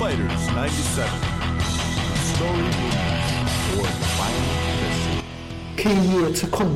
[0.00, 1.04] Fighters 97.
[2.32, 3.84] Story movies or
[4.16, 4.48] violent
[4.80, 5.20] fiction.
[5.76, 6.68] K 夜测控，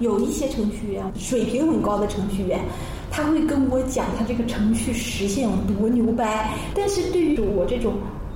[0.00, 2.60] 有一些程序员水平很高的程序员，
[3.08, 6.52] 他会跟我讲他这个程序实现有多牛掰。
[6.74, 7.94] 但是对于我这种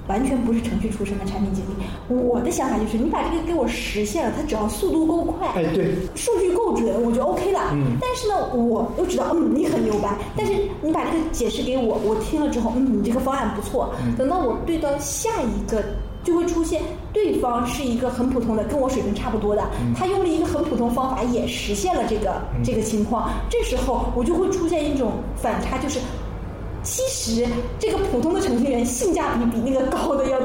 [0.08, 7.60] 完全不是程序出身的产品经理，我的想法就是，你把这个给我实现了，它只要速度够快，哎对，数据够准，我就 OK 了。
[7.72, 10.08] 嗯但是呢，我又知道，嗯，你很牛掰。
[10.36, 13.90] 但是你把这个解释给我，我听了之后，嗯，你这个方案不错。
[14.16, 15.84] 等到我对到下一个，
[16.24, 19.62] 就会出现对方是一个很普通的，跟我水平差不多的，
[19.94, 23.30] 他用了一个很普通方法也实现了这个、这个情况。
[23.50, 25.98] 这时候我就会出现一种反差，就是
[26.88, 27.46] 其实
[27.78, 30.38] 这个普通的程序员性价比比那个高的要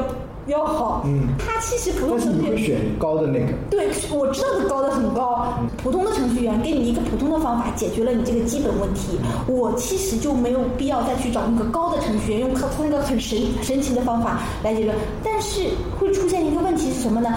[0.48, 1.04] 要好。
[1.06, 5.48] 嗯他其实普通程序员你会选高的那个，对，我知道的高的很高。
[5.82, 14.94] 普通的程序员给你一个普通的方法解决了你这个基本问题，我其实就没有必要再去找那个高的程序员，用他他那个很神神奇的方法来解决。
[15.24, 17.30] 但是会出现一个问题是什么呢？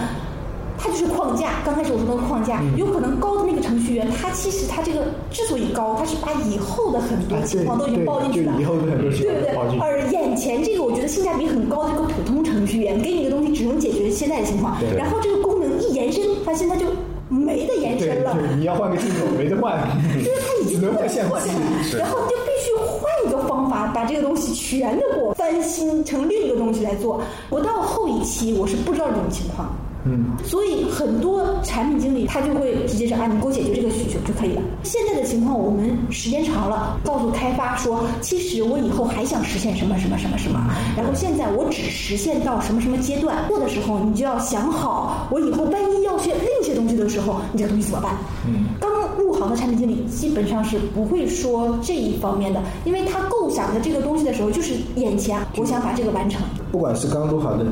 [0.77, 16.85] 它就是框架，刚开始我说那个框架，有可能高的那个程序员，他其实他这个之所以高，他是把以后的很多啊情况都已经包进去了，以后的很多情况对不对而眼前这个，我觉得性价比很高的这个普通程序员，给你的东西只能解决现在的情况，然后这个功能一延伸，发现它就
[17.27, 18.33] 没得延伸了。
[18.33, 19.75] 对，你要换个镜头没得换，
[20.23, 22.37] 就是它已经只能换扩相机，展，然后你就
[23.93, 27.21] 把这个东西全的给我翻新成另一个东西来做。
[27.49, 29.69] 我到后一期我是不知道这种情况，
[30.05, 34.61] 嗯，所以很多产品经理他就会直接说啊，你给我解决这个需求就可以了。
[34.83, 40.59] 现在的情况，我们时间长了，告诉开发说，其实我以后还想实现什么什么什么什么，
[40.95, 48.15] 然后现在我只实现到什么什么阶段，做的时候你就要想好，我以后万一要学另一些东西的时候，你这个东西怎么办？
[48.47, 48.96] 嗯，刚入
[49.37, 56.41] 行的产品经理基本上是不会说这一方面的，因为他构想的这个东西的时候，就是眼前我想把这个完成。
[56.71, 57.65] 不管是刚入行的。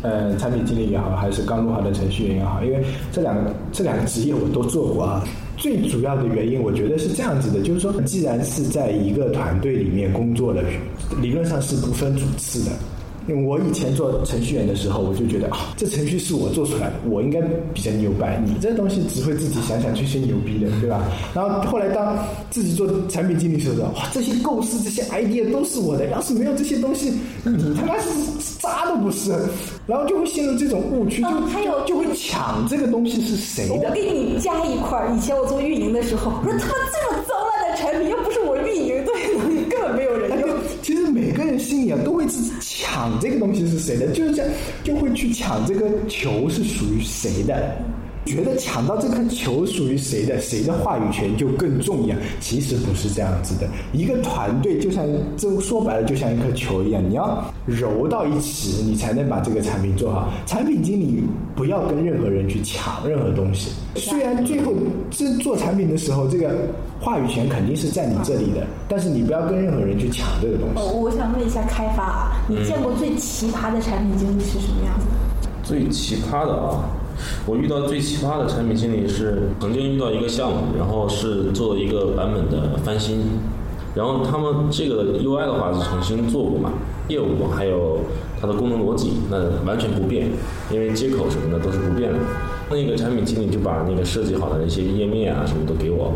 [0.00, 5.24] 呃，产品经理也好，还是刚入行的程序员也好，因为这两个这两个职业我都做过啊。
[5.56, 10.62] 最主要的原因，我觉得是这样子的，就是说，既然是在一个团队里面工作的，
[11.20, 12.70] 理论上是不分主次的。
[13.28, 17.40] 因为我以前做程序员的时候，我就觉得啊，这程序是我做出来的，我应该
[17.74, 18.42] 比较牛掰。
[18.46, 21.04] 你这东西只会自己想想去吹牛逼的，对吧？
[21.34, 22.18] 然后后来当
[22.50, 27.12] 自己做产品经理的时候，哇，这些构思、这些 idea 都是我的，要是没有这些东西，
[27.44, 28.08] 你他妈是
[28.60, 29.30] 渣都不是。
[29.86, 33.74] 然后就会陷入这种误区，就嗯还有就会抢这个东西是谁的。
[33.74, 40.48] 我给你加一块儿，以前我做运营的时候，我说他妈这么糟烂的产品，又不是我运营对的，根本没有人用。
[40.82, 42.50] 其实每个人心里啊都会自己
[42.98, 47.76] 抢这个东西是谁的，就是这样，就会去抢这个球是属于谁的。
[48.28, 52.14] 觉得抢到这颗球属于谁的，谁的话语权就更重要。
[52.40, 55.02] 其实不是这样子的，一个团队就像
[55.38, 60.28] 这说白了就像一颗球一样，你要揉到一起，你才能把这个产品做好。
[60.46, 61.24] 产品经理
[61.56, 64.74] 不要跟任何人去抢任何东西，虽然最后
[65.10, 66.54] 这做产品的时候，这个
[67.00, 70.74] 话语权肯定是在你这里的，但是你不要跟任何人去抢这个东西。
[70.76, 75.48] 呃我想问一下开发啊，你见过最奇葩的产品经理是什么样子的？
[75.62, 76.84] 最奇葩的啊，
[77.46, 83.18] 我遇到最奇葩的产品经理是曾经遇到一个项目，然后是做一个版本的翻新，
[83.94, 86.72] 然后他们这个 UI 的话是重新做过嘛，
[87.08, 87.98] 业务还有
[88.40, 90.28] 它的功能逻辑那完全不变，
[90.70, 92.18] 因为接口什么的都是不变的。
[92.70, 96.12] 那个产品经理就把那个设计好的那些页面啊什么都给我，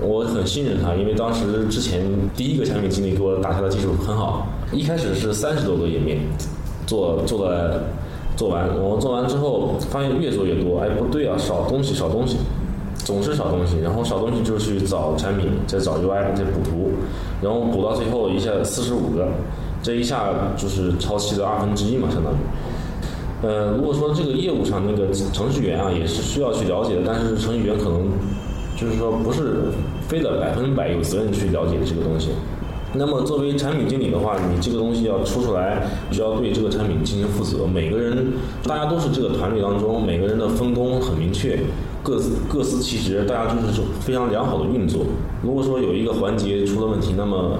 [0.00, 2.02] 我很信任他，因为当时之前
[2.34, 6.18] 第一个产品经理给我打下的基础很好，一开始是三十多个页面，
[6.86, 7.84] 做做了
[8.36, 12.36] 做完，我做完之后发现越做越多，哎不对啊，少东西少东西，
[12.96, 16.90] 总是少东西，然后少东西就去找产品，再找 UI 再补图，
[17.40, 19.26] 然后补到最后一下四十五个，
[19.82, 22.36] 这一下就是超期的二分之一嘛，相当于。
[23.42, 28.08] 呃，如果说这个业务上那个程序员啊，也是需要去了解的，但是程序员可能
[28.76, 29.64] 就是说不是
[30.08, 32.30] 非得百分百有责任去了解这个东西。
[32.98, 37.66] 那么作为产品经理的话，你这个东西要出出来，你就要对这个产品进行负责。
[37.66, 38.32] 每个人，
[38.64, 41.58] 大家都是这个团队当中，每个人的分工很明确，
[42.02, 45.04] 各自各司其职，大家就是非常良好的运作。
[45.42, 47.58] 如果说有一个环节出了问题，那么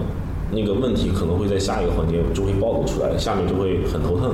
[0.51, 4.33] 那个问题可能会在下一个环节就会暴露出来，下面就会很头疼。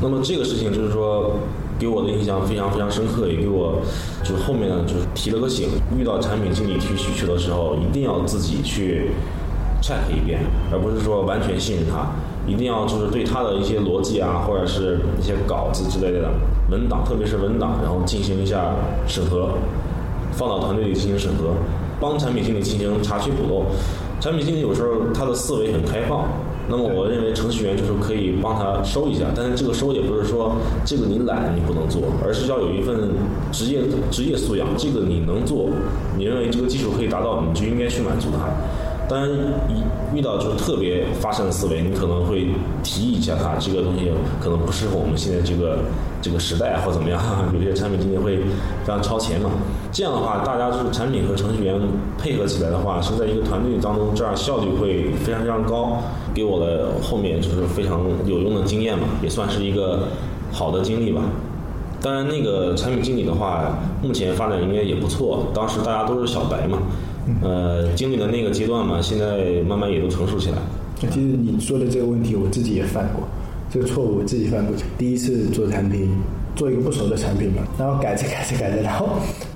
[0.00, 1.32] 那么这个事情就是说，
[1.78, 3.80] 给我的印象非常非常深刻，也给我
[4.22, 5.68] 就是后面呢就是提了个醒，
[5.98, 9.10] 遇到产品经理提需求的时候，一定要自己去
[9.82, 10.40] check 一遍，
[10.72, 12.10] 而不是说完全信任他，
[12.46, 16.30] 一定要就是对他的一些逻辑啊，或者是一些稿子之类的
[16.70, 18.74] 文档，特别是文档，然后进行一下
[19.06, 19.50] 审核。
[20.32, 21.50] 放到团队里进行审核，
[21.98, 23.64] 帮产品经理进行查缺补漏。
[24.20, 26.28] 产品经理有时候他的思维很开放，
[26.68, 30.52] 那么我认为程序员就是可以帮他收一下，但是这个收也不是说
[30.84, 33.10] 这个你懒你不能做，而是要有一份
[33.50, 33.80] 职业
[34.12, 35.70] 职业素养，这个你能做，
[36.16, 38.46] 你认为这个技术可以达到，你就应该去满足他。
[39.08, 39.30] 当然，
[39.68, 42.48] 一遇到就是特别发散的思维，你可能会
[42.82, 45.78] 提议一下他这个东西可能不适合我们现在这个
[46.20, 47.18] 这个时代或怎么样。
[47.54, 49.48] 有些产品经理会非常超前嘛。
[49.90, 51.80] 这样的话，大家就是产品和程序员
[52.18, 56.02] 配合起来的话，是在一个团队当中，这样效率会非常非常高，
[56.34, 60.08] 给我的后面就是非常有用的经验嘛，也算是一个
[60.52, 61.22] 好的经历吧。
[62.02, 65.46] 当然，那个产品经理的话，目前发展应该也不错。
[65.54, 66.76] 当时大家都是小白嘛。
[67.42, 70.58] 呃，经历的那个阶段嘛，现在慢慢也都成熟起来。
[71.00, 73.26] 其实你说的这个问题，我自己也犯过，
[73.70, 74.74] 这个错误我自己犯过。
[74.96, 76.10] 第一次做产品，
[76.56, 79.08] 做一个不熟的产品嘛，然后改着改着改着，然后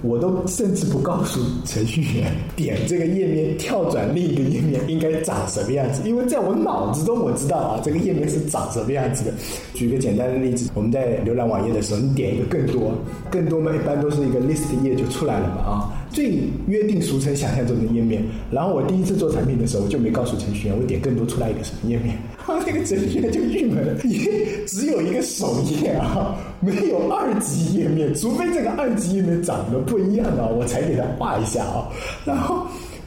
[0.03, 9.33] 我都甚至不告诉程序员点这个页面跳转另一个页面应该长什么样子，因为在我脑子中我知道啊，这个页面是长什么样子的。
[9.75, 12.93] 举个简单的例子，我们在浏览网页的时候，你点一个更多，
[13.31, 15.93] 更多嘛，一般都是一个 list 页就出来了嘛啊。
[16.13, 31.89] 最约定俗成、想象中的页面，然后我第一次做产品的时候，我就没告诉程序员，我点更多出来一个什么页面，他那个整体的就郁闷了，因为只有一个首页啊，没有二级页面，除非这个二级页面长得不一样啊，我才给他画一下啊。
[32.25, 32.67] 然后，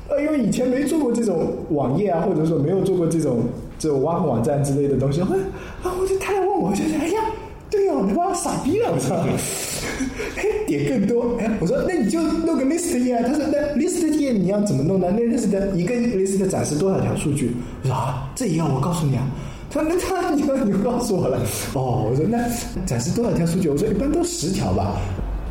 [0.10, 3.44] 呃，因为以前没做过这种网页啊，或者说没有做过这种
[3.78, 5.40] 这种挖网站之类的东西，问
[5.84, 7.22] 啊，我就他来问我，我就是，哎呀。
[7.88, 9.26] 哦，你把我傻逼了，我操！
[10.68, 13.24] 点更多，哎，我说那你就弄个 list 页啊。
[13.28, 15.08] 他说那 list 页你要怎么弄呢？
[15.12, 17.52] 那 list 一个 list 展示多少条数据？
[17.84, 19.28] 我说啊，这也要我告诉你啊。
[19.70, 21.40] 他说那他你你告诉我了。
[21.74, 22.38] 哦，我说那
[22.86, 23.70] 展示多少条数据？
[23.70, 25.00] 我说一般都十条吧。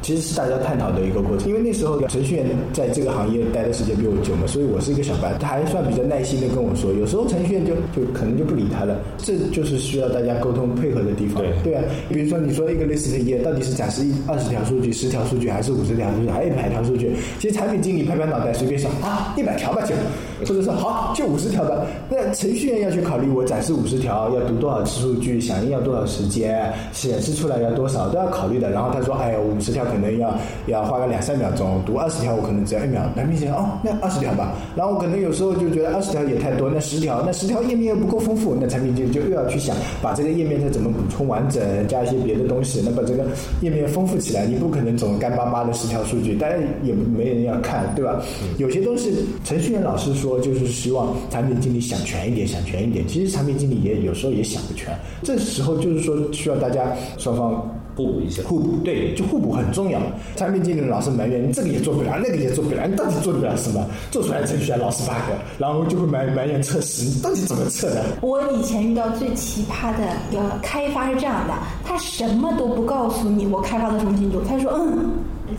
[0.05, 11.43] 其实是大家探讨的一个过程，因为那时候程序员在这个行业待的时间比我久嘛，所以我是一个小白，他还算比较耐心的跟我说，有时候程序员就就可能就不理他了，这就是需要大家沟通配合的地方。
[11.43, 11.55] 对。
[11.65, 17.11] 对啊，比如说你说一个 list 页到底是展示一二十条数据、十条数据，还是五十条数据，还有一百条数据？
[17.39, 19.95] 其实产品经理拍拍脑袋随便想啊，一百条吧就，
[20.47, 21.87] 或者说好就五十条吧。
[22.11, 28.71] 那程序员要去考虑我展示五十条要读多少次数据，响应要多少时间，显示出来要多少都要考虑的。
[28.71, 29.85] 然后他说，哎呀，五十条。
[29.85, 30.35] 可能要
[30.67, 33.03] 要花个两三秒钟读二十条，我可能只要一秒。
[33.15, 34.55] 产品经理哦，那二十条吧。
[34.75, 43.27] 然后我可能有时候就觉得二十条也太多，那十条，那十条页面又不够丰富，那产品经理就又要去想把这个页面再怎么补充完整，加一些别的东西，能把这个
[43.61, 44.47] 页面丰富起来。
[44.47, 48.21] 你不可能总干巴巴的十条数据，当然也没人要看，对吧？
[48.57, 49.15] 有些东西
[49.45, 53.07] 程序员老师说就是希望产品经理想全一点，想全一点。
[53.07, 57.63] 其实产品经理也有时候也想不全，这时候就是说需要大家双方。
[57.97, 60.01] 互补一下，互补对，就互补很重要。
[60.35, 63.87] 产品经理老是埋怨你这个也做不了，那个也做不了，你到底做得了什么？
[64.11, 65.13] 做出来程序员老是 bug，
[65.61, 68.05] 然后就会埋埋怨测试，你到底怎么测的？
[68.21, 71.55] 我以前遇到最奇葩的呃开发是这样的，
[71.85, 75.11] 他什么都不告诉你我开发的什么进度，他说嗯，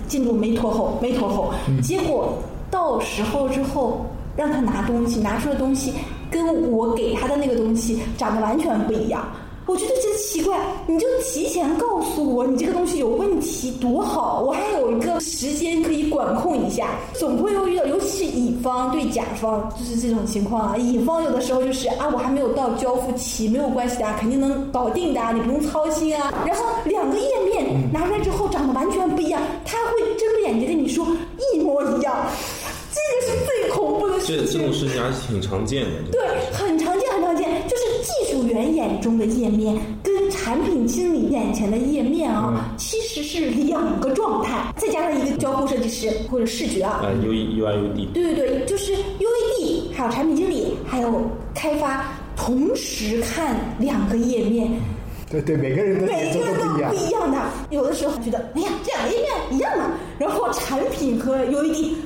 [0.09, 2.37] 进度没拖后，没拖后，结果
[2.69, 4.05] 到时候之后
[4.35, 5.93] 让他拿东西，拿出的东西
[6.29, 9.25] 跟我给他的那个东西长得完全不一样。
[9.67, 20.77] 我觉得这奇怪，你就提前告诉我你这个东西有问题多好，我还有一个时间可以管控一下，总不会又遇到，尤其是乙方对甲方就是这种情况啊。
[20.77, 26.31] 乙方有的时候就是啊，我还没有到交付期，没有关系的，肯定能搞定的，你不用操心啊。
[26.45, 31.07] 然后两个页面拿出来之后长得完全不一样，他会睁着眼睛跟你说
[31.55, 32.15] 一模一样，
[34.25, 36.11] 这这种事情还是挺常见的。
[36.11, 36.19] 对，
[36.51, 48.05] 很常见，很常见，就是技术员眼中的页面跟产品经理眼前的页面啊，其实是两个状态，再加上一个交互设计师或者视觉啊，呃，U E U I U D。
[48.13, 48.97] 对对对，就是 U
[49.29, 51.21] E D，还有产品经理，还有
[51.53, 54.71] 开发，同时看两个页面。
[55.29, 57.37] 对对，每个人的每个人都不一样的，
[57.69, 61.97] 有的时候觉得，哎呀，这两个页面一样嘛，然后产品和 U E D。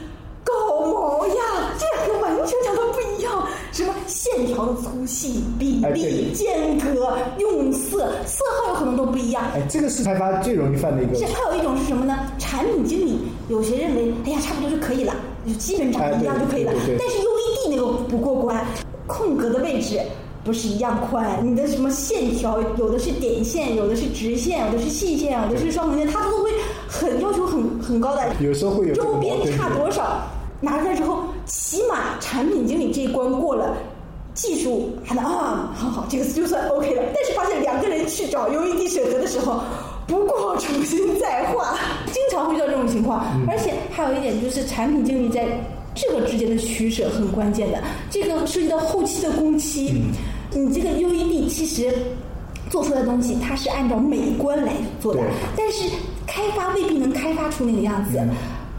[0.42, 1.34] 搞毛呀！
[1.78, 9.42] 这两个完全长得不一样，什么线条的粗细、比例、间隔、用色、色号有可能都不一样。
[9.56, 11.16] 哎，这个是开发最容易犯的一个。
[11.16, 12.20] 是还有一种是什么呢？
[12.38, 15.16] 产品经理有些认为，哎呀，差不多就可以了，
[15.48, 16.74] 就基本长得一样就可以了。
[17.00, 18.62] 但是 UED 那个不过关，
[19.08, 19.98] 空格的位置。
[20.44, 26.50] 不是一样宽，你的什么线条，有的是点线，有的是直线，有的是细线，有的是双横线，它都会
[26.90, 28.24] 很要求很很高的。
[28.42, 30.28] 有时候会有周边差多少，
[30.60, 33.78] 拿出来之后，起码产品经理这一关过了，
[34.34, 37.04] 技术还能啊，很好，这个就算 OK 了。
[37.14, 39.62] 但是发现两个人去找 UED 选择的时候，
[40.08, 41.78] 不过重新再画，
[42.12, 43.26] 经常会遇到这种情况。
[43.48, 45.46] 而且还有一点就是，产品经理在
[45.94, 50.02] 这个之间的取舍很关键的，这个涉及到后期的工期。
[50.52, 51.94] 你这个 UED 其实
[52.70, 55.22] 做出来的东西，它是按照美观来做的，
[55.58, 55.90] 但是
[56.26, 58.20] 开发未必能开发出那个样子。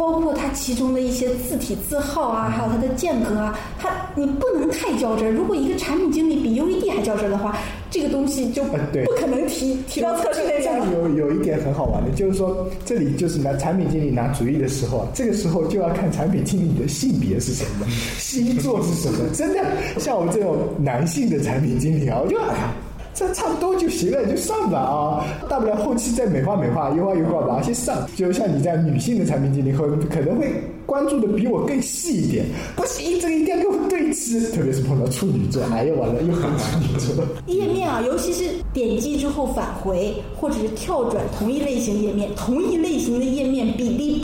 [0.00, 5.30] 包括它其中的一些字体字号啊，还有它的间隔啊，它你不能太较真儿。
[5.30, 7.58] 如果一个产品经理比 UED 还较真儿的话，
[7.90, 8.78] 这个东西就不
[9.18, 10.86] 可能提提到测试那边了。
[10.90, 19.28] 有有一点很好玩的，就是说这里就是拿产品经理拿主意的时候啊，这个时候就要看产品经理的性别是什么， 星座是什么。
[19.34, 19.62] 真的，
[19.98, 22.72] 像我这种男性的产品经理啊，我就哎呀。
[23.20, 25.22] 这差不多就行了，就上吧啊！
[25.46, 27.94] 大不了后期再美化美化、优化优化吧，先上。
[28.16, 30.50] 就像你这样女性的产品经理，会可能会
[30.86, 32.46] 关注的比我更细一点。
[32.74, 37.22] 不行，这个一定要跟我对齐，特别是碰到处女座，哎呀完了，又碰处女座。
[37.44, 44.19] 页面啊，尤其是点击之后返回，或者是跳转同一类型页面，同一类型的页面比例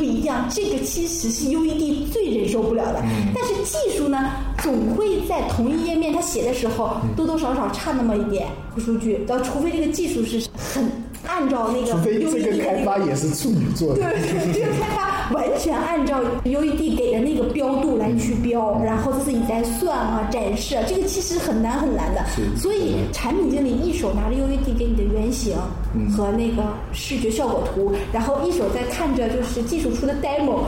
[0.50, 3.02] 这个其实是 UED 最忍受不了的。
[3.35, 4.31] 但是技术呢，
[4.62, 10.90] 总会在同一页面它写的时候，多多少少差那么一点数据，然后除非这个技术是很
[11.26, 14.02] 按照那个除非 UED 这个开发也是处女座的。
[14.02, 22.25] 对对，这个开发完全按照 UED 给的那个标度来去标，然后自己再算啊、展示啊，这个其实很难很难的。
[22.56, 25.56] 所以产品经理一手拿着 UED 给你的原型
[26.16, 30.61] 和那个视觉效果图，然后一手在看着就是技术出的 demo。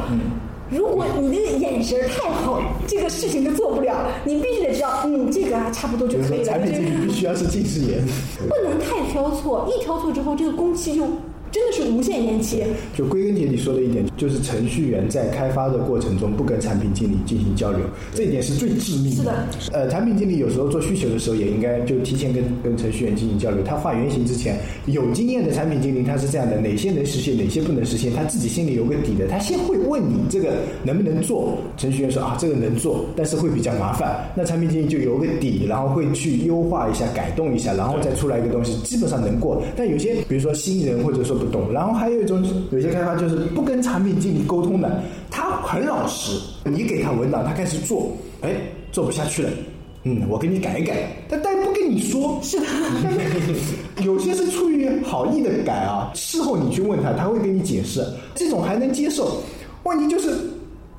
[0.71, 4.07] 如果你那个眼神太好，这个事情就做不了。
[4.23, 6.45] 你必须得知道，嗯，这个啊差不多就可以了。
[6.45, 8.05] 产品经理必须要是近视眼。
[8.47, 11.07] 不能太挑错，一挑错之后，这个工期就
[11.53, 12.63] 真的是无限延期。
[12.97, 17.81] 就归根结底说的一点，就是程序员在开发的过程中不跟产品经理进行交流，
[18.15, 19.79] 这一点是最致命的是的。
[19.79, 23.63] 呃，产品经理有时候做需求的时候，也应该就提前跟跟程序员进行交流。
[23.65, 29.29] 他画原型之前，有经验的产品经理他是这样的，哪些能实现，哪些不能实现，他自己心里有个底的。
[29.29, 34.29] 他先会问你这个能不能做，程序员说啊这个能做，但是会比较麻烦。
[34.35, 39.63] 那产品经理就有个底，然后会去优化一下、改动一下，然后再出来一个东西，基本上能过。
[39.77, 48.11] 但有些比如说新人或者说不懂，然后还有一种有些开发就是不跟产品经理沟通的，他很老实，你给他文档，他开始做，
[48.43, 48.51] 哎，
[48.93, 49.51] 做不下去了。
[50.05, 52.67] 嗯，我给你改一改，但但不跟你说，是的。
[54.05, 58.05] 有些是出于好意的改啊，事后你去问他，他会给你解释，
[58.35, 59.39] 这种还能接受。
[59.83, 60.31] 问题就是，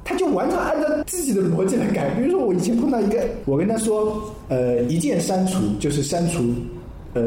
[0.04, 2.10] 他就完全按照自己的逻辑来改。
[2.10, 6.44] 比如说，我以前碰到一个，我跟他说，呃，一键删除就是删除。
[7.14, 7.22] 呃，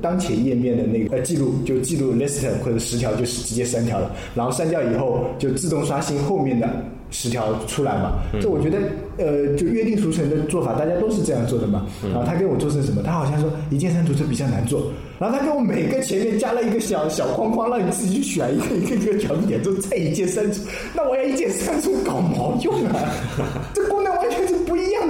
[0.00, 6.68] 当前页面的那个呃记录就记录 list 或者十条，就是直接删掉了，然后删掉以后就自动刷新后面的
[7.10, 8.18] 十条出来嘛。
[8.40, 8.78] 这我觉得
[9.16, 11.86] 呃就约定俗成的做法，大家都是这样做的嘛。
[12.02, 13.02] 然后他给我做成什么？
[13.02, 20.60] 他好像说一键删除这比较难做，然后他给我每个前面加了一个小小框框，让你自己去选一个一个一个条点，之后再一键删除。
[20.94, 22.94] 那我要一键删除搞毛用啊？
[23.72, 24.54] 这功能完全是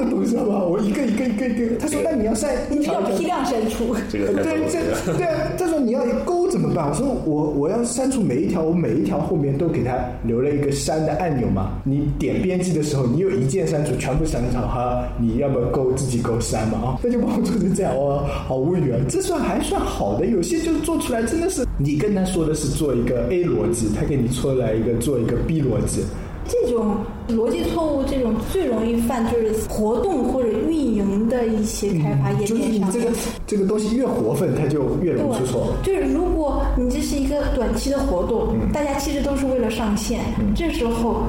[0.04, 0.66] 不一样的东西，好不好？
[0.66, 3.94] 我一个一个一个一个，他说那你要删一你要批量删除。
[4.10, 6.88] 这个对这对啊，他说你要勾怎么办？
[6.88, 11.80] 我说我我要删除每一条，我每一条后面都给他留了一个删的按钮嘛。
[11.84, 15.04] 你点编辑的时候，你有一键删除，全部删掉哈。
[15.18, 18.98] 你要么勾自己勾删嘛啊，那就把我做成这样，我好无语啊。
[19.08, 26.02] 这算还算好的，有些就做出来真的是你跟他说的是做一个 A 逻辑，他给你出来一个做一个 B 逻辑。
[26.46, 26.96] 这种
[27.28, 32.88] 逻辑错误，这种最容易犯就是活动或者运营的一些开发页就是面上面。
[32.88, 35.68] 你这个这个东西越活泛，它就越容易出错。
[35.82, 40.20] 对，就是如果你这是一个短期的活动，大家其实都是为了上线，
[40.54, 41.22] 这时候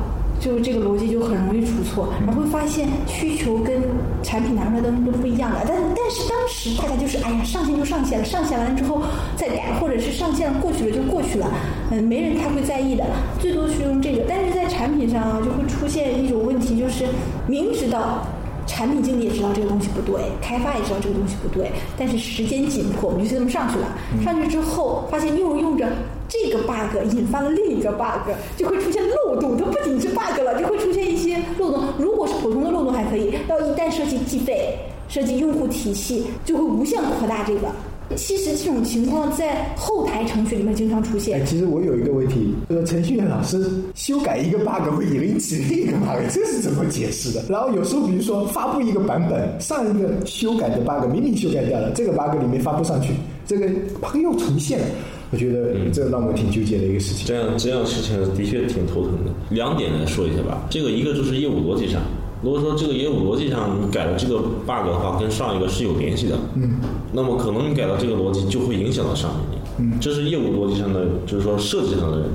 [0.43, 3.81] 就这个逻辑就很容易出错，然后会发现需求跟
[4.21, 5.59] 产品拿出来的东西都不一样的。
[5.65, 9.01] 但但是当时大家就是哎呀，上线就上线了，上线完了之后
[9.37, 11.49] 再改，或者是上线了过去了就过去了，
[11.91, 13.05] 嗯，没人太会在意的，
[13.39, 14.25] 最多是用这个。
[14.27, 17.05] 但是在产品上啊，就会出现一种问题，就是
[17.47, 18.27] 明知道。
[18.65, 23.85] 产品经理也知道这个东西不对，开发也知道这个东西不对，但是时间紧迫，我们就这么上去了。
[24.23, 25.85] 上去之后，发现用着用着，
[26.27, 29.57] 这个 bug 引发了另一个 bug，就会出现漏洞。
[29.57, 31.83] 它不仅是 bug 了，就会出现一些漏洞。
[31.97, 34.75] 如果是普通的漏洞还可以，要一旦涉及计费、
[35.07, 37.67] 涉及用户体系，就会无限扩大这个。
[38.15, 41.45] 其实这种情况在后台程序里面经常出哎现，。
[41.45, 43.65] 其实我有一个问题，就是程序员老师
[43.95, 47.43] 修改一个 bug 会引起另一个 bug，这是怎么解释的？
[47.49, 53.13] 然后有时候比如说发布一个版本，上一个修改的 bug 明明修改掉了，这个 bug 里面发布上去，
[53.47, 53.67] 这个
[53.99, 54.85] bug 又重现了。
[55.33, 57.25] 我觉得这让我挺纠结的一个事情。
[57.25, 59.31] 这样这样事情的确挺头疼的。
[59.49, 61.99] 两点来说一下吧，这个一个就是业务逻辑上，
[62.43, 66.77] 如果说这个业务逻辑上你改了这个 bug 的话，跟上一个是有联系的，嗯，
[67.11, 72.25] 那么可能你改了这个逻辑就会影响到上一个，嗯，这是业务逻辑上的，就是说设计上的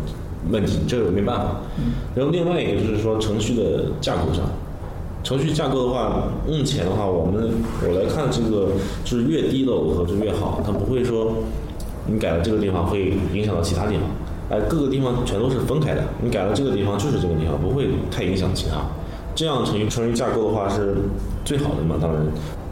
[0.51, 1.61] 问题，这个没办法。
[2.17, 4.43] 然后另外一个就是说程序的架构上。
[5.25, 7.51] 程序架构的话，目前的话，我们
[7.83, 8.69] 我来看这个，
[9.05, 11.35] 就是越低的耦合就越好，它不会说
[12.11, 14.03] 你改了这个地方会影响到其他地方，
[14.51, 18.77] 哎，各个地方全都是分开的，你改了这个地方就是这个地方，不会太影响其他。
[19.35, 20.97] 这样程序程序架构的话是
[21.45, 22.21] 最好的嘛，当然。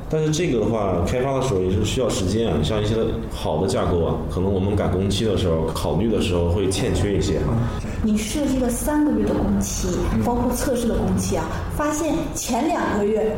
[0.08, 2.56] 但是这个的话，开发的时候也是需要时间啊。
[2.62, 2.94] 像一些
[3.32, 7.40] 好的架构啊，可能我们赶工期的时候考虑的时候会欠缺一些。
[8.04, 9.88] 你设计了三个月的工期，
[10.24, 11.44] 包括测试的工期啊，
[11.76, 13.36] 发现前两个月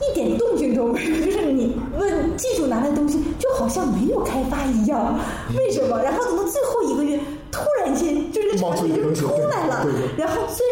[0.00, 5.18] 一点动静都没有，就是你问技术拿来的东西就好像没有开发一样。
[5.56, 6.02] 为什么？
[6.02, 7.18] 然后怎么最后一个月
[7.50, 9.86] 突然间就这个产品就出来了？
[10.16, 10.64] 然后最。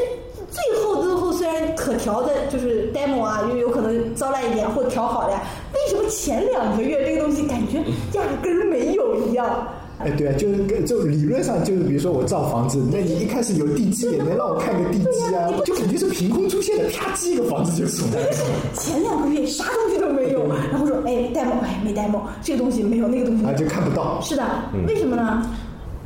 [0.49, 5.43] 最后，最后虽然可调的，就是 demo 啊，又有可能糟烂一点，或调好了，
[5.75, 7.79] 为什么前两个月这个东西感觉
[8.13, 9.69] 压根儿没有一样？
[9.99, 18.33] 哎，对啊，就是就理论上就是，比如说我造房子，那你一开始有地基，也能让我看个地基啊， 就肯定是凭空出现的，啪叽一个房子就出来了。
[18.77, 24.21] 前两个月啥东西都没有，然后说哎 demo，哎没 demo，这个东西没有，那个东西啊就看不到。
[24.21, 24.45] 是的，
[24.87, 25.43] 为什么呢？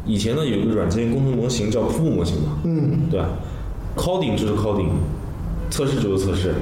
[0.06, 3.28] 以前呢有一个软件工程模型叫瀑布模型嘛，嗯，对吧
[3.96, 4.88] ？coding 就是 coding，
[5.68, 6.54] 测试就是测试。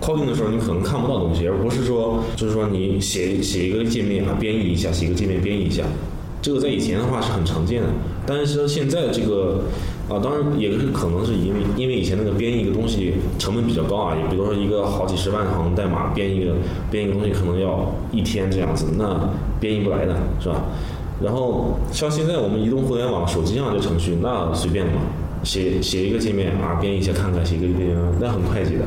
[0.00, 5.82] coding 的时候你可能看不到东西，而不是说就是说你写写一个界面啊，编译一下，写一个界面编译一下。
[6.42, 7.88] 这个在以前的话是很常见的，
[8.26, 9.64] 但是说现在这个
[10.08, 16.52] 啊，当然也是可能是因为因为以前那个编译一个东西成本比较高啊，也比如说一个好几十万行代码编一个
[16.90, 19.28] 编一个东西可能要一天这样子，那
[19.58, 20.64] 编译不来的是吧？
[21.22, 25.00] 然后像现在我们移动互联网手机上的程序，那随便嘛。
[25.44, 28.84] 写写一个界面啊，编译一下看看，写一个界面，那很快捷的。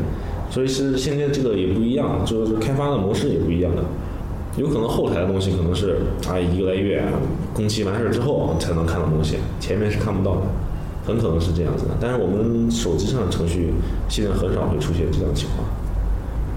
[0.50, 3.82] 所以是现在这个也不一样，就是开发的模式也不一样的。
[4.58, 7.04] 有可能后台的东西可能是啊一个来月
[7.54, 10.42] 工期完事儿之后才能看到东西，前面是看不到的，
[11.06, 11.92] 很可能是这样子的。
[12.00, 13.74] 但是我们手机上的程序
[14.10, 15.68] 现在很少会出现这样情况。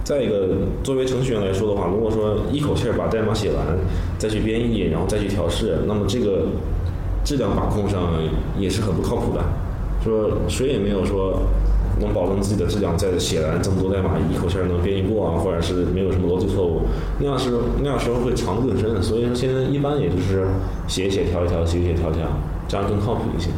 [0.04, 0.48] 再一个，
[0.82, 3.64] 作为程序员来说的话，如果说一口气儿把代码写完，
[4.18, 6.46] 再去编译，然后再去调试，那么这个
[7.24, 8.10] 质量把控上
[8.58, 9.40] 也是很不靠谱的。
[10.02, 11.40] 说谁也没有说
[12.00, 16.82] 能保证自己的质量，在写完这么多代码一口气儿能编译过啊，或者是没有什么逻辑错误，
[17.18, 17.50] 那样是
[17.82, 19.02] 那样时候会藏得更深。
[19.02, 20.46] 所以说现在一般也就是
[20.86, 22.26] 写一写调一调，写一写调一调，
[22.68, 23.50] 这样更靠谱一些。